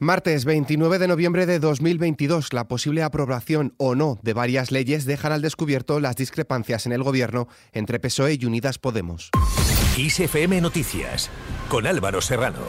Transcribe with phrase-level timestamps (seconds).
[0.00, 5.32] Martes 29 de noviembre de 2022, la posible aprobación o no de varias leyes dejan
[5.32, 9.30] al descubierto las discrepancias en el gobierno entre PSOE y Unidas Podemos.
[9.96, 11.30] ISFM Noticias,
[11.68, 12.60] con Álvaro Serrano.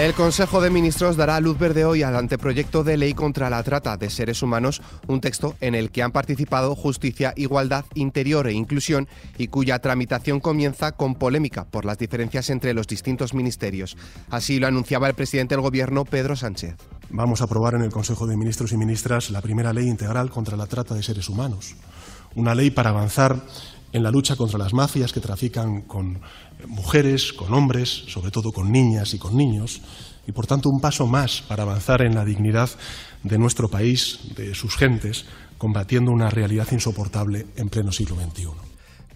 [0.00, 3.98] El Consejo de Ministros dará luz verde hoy al anteproyecto de ley contra la trata
[3.98, 9.08] de seres humanos, un texto en el que han participado Justicia, Igualdad, Interior e Inclusión
[9.36, 13.98] y cuya tramitación comienza con polémica por las diferencias entre los distintos ministerios.
[14.30, 16.76] Así lo anunciaba el presidente del Gobierno, Pedro Sánchez.
[17.10, 20.56] Vamos a aprobar en el Consejo de Ministros y Ministras la primera ley integral contra
[20.56, 21.74] la trata de seres humanos.
[22.34, 23.36] Una ley para avanzar
[23.92, 26.20] en la lucha contra las mafias que trafican con
[26.66, 29.80] mujeres, con hombres, sobre todo con niñas y con niños,
[30.26, 32.70] y por tanto un paso más para avanzar en la dignidad
[33.22, 35.24] de nuestro país, de sus gentes,
[35.58, 38.69] combatiendo una realidad insoportable en pleno siglo XXI.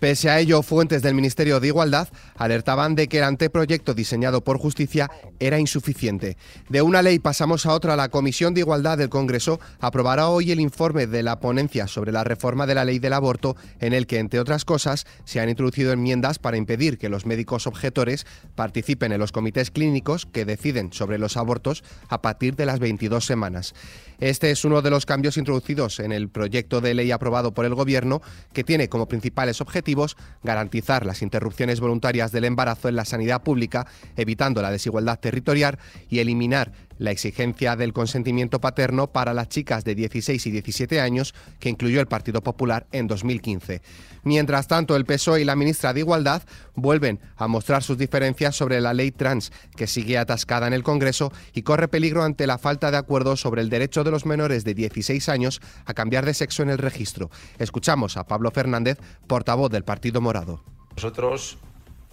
[0.04, 4.58] Pese a ello, fuentes del Ministerio de Igualdad alertaban de que el anteproyecto diseñado por
[4.58, 6.36] Justicia era insuficiente.
[6.68, 7.96] De una ley pasamos a otra.
[7.96, 12.22] La Comisión de Igualdad del Congreso aprobará hoy el informe de la ponencia sobre la
[12.22, 15.90] reforma de la ley del aborto, en el que, entre otras cosas, se han introducido
[15.90, 21.16] enmiendas para impedir que los médicos objetores participen en los comités clínicos que deciden sobre
[21.16, 23.72] los abortos a partir de las 22 semanas.
[24.20, 27.74] Este es uno de los cambios introducidos en el proyecto de ley aprobado por el
[27.74, 28.20] Gobierno,
[28.52, 29.93] que tiene como principales objetivos
[30.42, 35.78] garantizar las interrupciones voluntarias del embarazo en la sanidad pública, evitando la desigualdad territorial
[36.10, 41.34] y eliminar la exigencia del consentimiento paterno para las chicas de 16 y 17 años
[41.58, 43.82] que incluyó el Partido Popular en 2015.
[44.22, 46.42] Mientras tanto, el PSOE y la ministra de Igualdad
[46.74, 51.32] vuelven a mostrar sus diferencias sobre la ley trans, que sigue atascada en el Congreso
[51.52, 54.74] y corre peligro ante la falta de acuerdo sobre el derecho de los menores de
[54.74, 57.30] 16 años a cambiar de sexo en el registro.
[57.58, 60.62] Escuchamos a Pablo Fernández, portavoz del Partido Morado.
[60.96, 61.58] Nosotros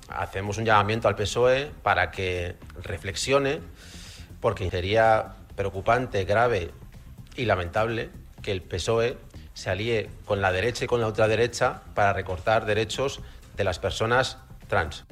[0.09, 3.59] hacemos un llamamiento al PSOE para que reflexione
[4.41, 6.71] porque sería preocupante, grave
[7.35, 8.09] y lamentable
[8.41, 9.17] que el PSOE
[9.53, 13.21] se alíe con la derecha y con la ultraderecha para recortar derechos
[13.55, 14.37] de las personas
[14.67, 15.05] trans.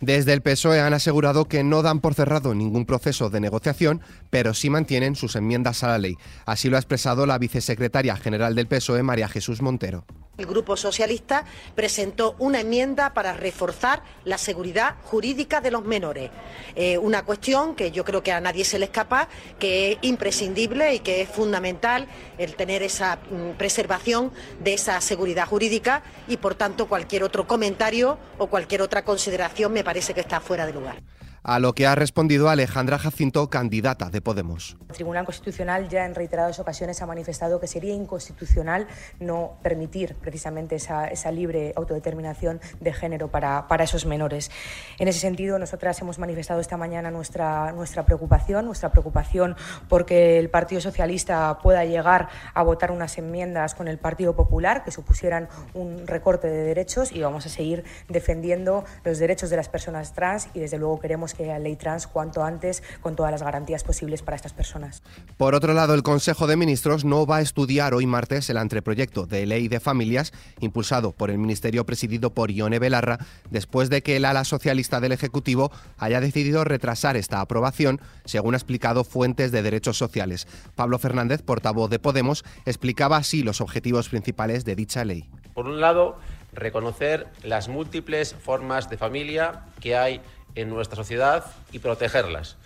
[0.00, 4.52] Desde el PSOE han asegurado que no dan por cerrado ningún proceso de negociación, pero
[4.52, 6.16] sí mantienen sus enmiendas a la ley.
[6.44, 10.04] Así lo ha expresado la vicesecretaria general del PSOE, María Jesús Montero.
[10.36, 16.30] El Grupo Socialista presentó una enmienda para reforzar la seguridad jurídica de los menores.
[16.74, 19.28] Eh, una cuestión que yo creo que a nadie se le escapa,
[19.58, 22.08] que es imprescindible y que es fundamental
[22.38, 28.18] el tener esa mm, preservación de esa seguridad jurídica y, por tanto, cualquier otro comentario
[28.38, 30.96] o cualquier otra consideración me parece que está fuera de lugar
[31.44, 34.78] a lo que ha respondido Alejandra Jacinto, candidata de Podemos.
[34.88, 38.88] El Tribunal Constitucional ya en reiteradas ocasiones ha manifestado que sería inconstitucional
[39.20, 44.50] no permitir precisamente esa, libre autodeterminación de género para, para, esos menores.
[44.98, 49.56] En ese sentido, nosotras hemos manifestado esta mañana nuestra, nuestra preocupación, nuestra preocupación
[49.88, 54.90] porque el Partido Socialista pueda llegar a votar unas enmiendas con el Partido Popular que
[54.90, 60.14] supusieran un recorte de derechos y vamos a seguir defendiendo los derechos de las personas
[60.14, 63.84] trans y desde luego queremos que la ley trans cuanto antes con todas las garantías
[63.84, 65.02] posibles para estas personas.
[65.36, 69.26] Por otro lado, el Consejo de Ministros no va a estudiar hoy martes el anteproyecto
[69.26, 73.18] de ley de familias impulsado por el Ministerio presidido por Ione Belarra
[73.50, 78.58] después de que el ala socialista del Ejecutivo haya decidido retrasar esta aprobación, según ha
[78.58, 80.46] explicado fuentes de derechos sociales.
[80.74, 85.28] Pablo Fernández, portavoz de Podemos, explicaba así los objetivos principales de dicha ley.
[85.54, 86.18] Por un lado,
[86.52, 90.20] reconocer las múltiples formas de familia que hay
[90.54, 92.56] en nuestra sociedad y protegerlas.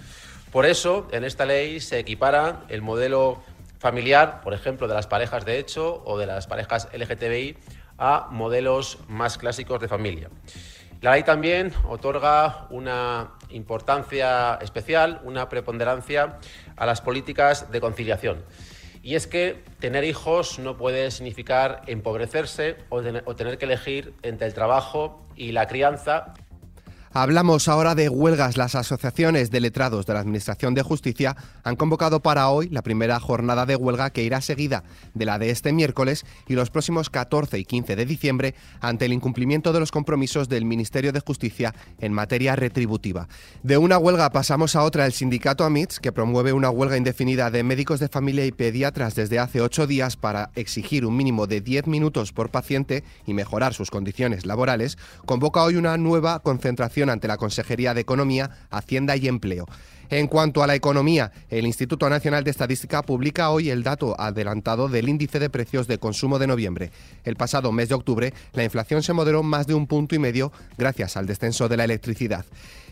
[0.52, 3.42] Por eso, en esta ley se equipara el modelo
[3.78, 7.56] familiar, por ejemplo, de las parejas de hecho o de las parejas LGTBI,
[7.98, 10.30] a modelos más clásicos de familia.
[11.00, 16.38] La ley también otorga una importancia especial, una preponderancia
[16.76, 18.42] a las políticas de conciliación.
[19.02, 24.54] Y es que tener hijos no puede significar empobrecerse o, tener que elegir entre el
[24.54, 26.34] trabajo y la crianza.
[27.20, 28.56] Hablamos ahora de huelgas.
[28.56, 31.34] Las asociaciones de letrados de la Administración de Justicia
[31.64, 34.84] han convocado para hoy la primera jornada de huelga que irá seguida
[35.14, 39.12] de la de este miércoles y los próximos 14 y 15 de diciembre ante el
[39.12, 43.26] incumplimiento de los compromisos del Ministerio de Justicia en materia retributiva.
[43.64, 45.04] De una huelga pasamos a otra.
[45.04, 49.40] El sindicato AMITS, que promueve una huelga indefinida de médicos de familia y pediatras desde
[49.40, 53.90] hace ocho días para exigir un mínimo de 10 minutos por paciente y mejorar sus
[53.90, 59.66] condiciones laborales, convoca hoy una nueva concentración ante la Consejería de Economía, Hacienda y Empleo.
[60.10, 64.88] En cuanto a la economía, el Instituto Nacional de Estadística publica hoy el dato adelantado
[64.88, 66.90] del índice de precios de consumo de noviembre.
[67.24, 70.50] El pasado mes de octubre, la inflación se moderó más de un punto y medio
[70.78, 72.46] gracias al descenso de la electricidad.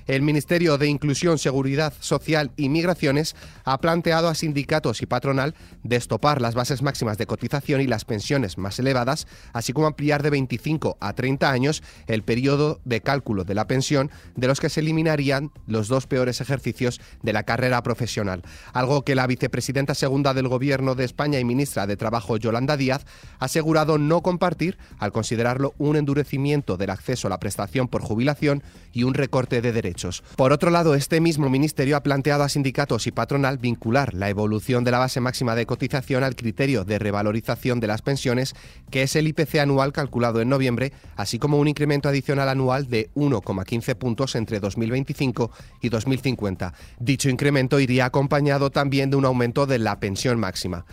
[0.07, 6.41] El Ministerio de Inclusión, Seguridad Social y Migraciones ha planteado a sindicatos y patronal destopar
[6.41, 10.97] las bases máximas de cotización y las pensiones más elevadas, así como ampliar de 25
[11.01, 15.51] a 30 años el periodo de cálculo de la pensión, de los que se eliminarían
[15.67, 18.43] los dos peores ejercicios de la carrera profesional.
[18.73, 23.05] Algo que la vicepresidenta segunda del Gobierno de España y ministra de Trabajo, Yolanda Díaz,
[23.41, 28.63] ha asegurado no compartir al considerarlo un endurecimiento del acceso a la prestación por jubilación
[28.93, 29.96] y un recorte de derechos.
[30.37, 34.85] Por otro lado, este mismo ministerio ha planteado a sindicatos y patronal vincular la evolución
[34.85, 38.55] de la base máxima de cotización al criterio de revalorización de las pensiones,
[38.91, 43.11] que es el IPC anual calculado en noviembre, así como un incremento adicional anual de
[43.15, 45.51] 1,15 puntos entre 2025
[45.81, 46.75] y 2050.
[46.99, 50.85] Dicho incremento iría acompañado también de un aumento de la pensión máxima.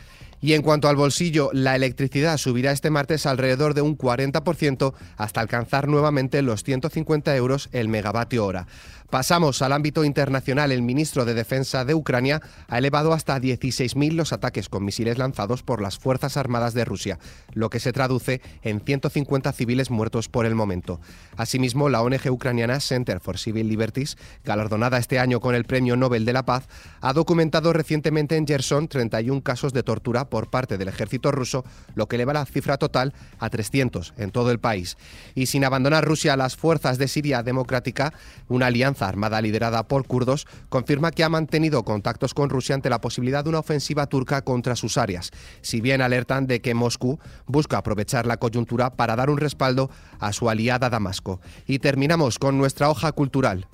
[0.44, 5.40] Y en cuanto al bolsillo, la electricidad subirá este martes alrededor de un 40% hasta
[5.40, 8.68] alcanzar nuevamente los 150 euros el megavatio hora.
[9.14, 10.72] Pasamos al ámbito internacional.
[10.72, 15.62] El ministro de Defensa de Ucrania ha elevado hasta 16.000 los ataques con misiles lanzados
[15.62, 17.20] por las Fuerzas Armadas de Rusia,
[17.54, 21.00] lo que se traduce en 150 civiles muertos por el momento.
[21.38, 26.26] Asimismo, la ONG ucraniana Center for Civil Liberties, galardonada este año con el Premio Nobel
[26.26, 26.68] de la Paz,
[27.00, 31.64] ha documentado recientemente en Gerson 31 casos de tortura por parte del ejército ruso,
[31.94, 34.98] lo que eleva la cifra total a 300 en todo el país.
[35.36, 38.16] Y sin abandonar Rusia, las fuerzas de Siria Democrática,
[38.48, 43.00] una alianza armada liderada por kurdos confirma que ha mantenido contactos con Rusia ante la
[43.00, 45.30] posibilidad de una ofensiva turca contra sus áreas,
[45.62, 50.34] si bien alertan de que Moscú busca aprovechar la coyuntura para dar un respaldo a
[50.34, 51.42] su aliada Damasco.
[51.68, 53.68] Y terminamos con nuestra hoja cultural.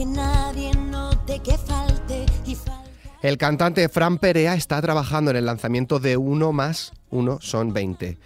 [0.00, 2.56] Que nadie note que falte y.
[3.22, 8.16] El cantante Fran Perea está trabajando en el lanzamiento de Uno más Uno son 20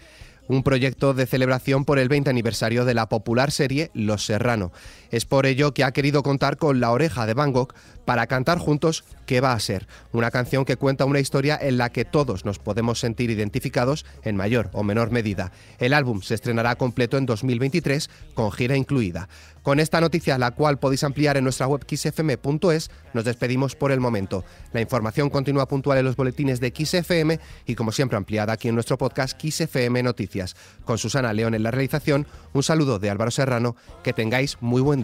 [0.46, 4.72] un proyecto de celebración por el 20 aniversario de la popular serie Los Serrano.
[5.14, 7.72] Es por ello que ha querido contar con La Oreja de Van Gogh
[8.04, 9.86] para cantar juntos ¿Qué va a ser?
[10.12, 14.36] Una canción que cuenta una historia en la que todos nos podemos sentir identificados en
[14.36, 15.50] mayor o menor medida.
[15.78, 19.28] El álbum se estrenará completo en 2023 con gira incluida.
[19.62, 24.00] Con esta noticia, la cual podéis ampliar en nuestra web xfm.es, nos despedimos por el
[24.00, 24.44] momento.
[24.74, 28.74] La información continúa puntual en los boletines de XFM y como siempre ampliada aquí en
[28.74, 30.54] nuestro podcast XFM Noticias.
[30.84, 35.02] Con Susana León en la realización, un saludo de Álvaro Serrano, que tengáis muy buen
[35.02, 35.03] día.